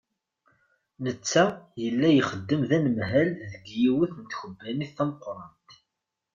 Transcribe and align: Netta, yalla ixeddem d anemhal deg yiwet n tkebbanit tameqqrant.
Netta, 1.03 1.45
yalla 1.81 2.07
ixeddem 2.13 2.61
d 2.69 2.71
anemhal 2.77 3.29
deg 3.51 3.65
yiwet 3.79 4.11
n 4.21 4.23
tkebbanit 4.23 4.91
tameqqrant. 4.97 5.69